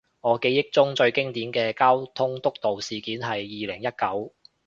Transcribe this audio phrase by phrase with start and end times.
[0.21, 4.33] 我記憶中最經典嘅交通督導事件係二零一九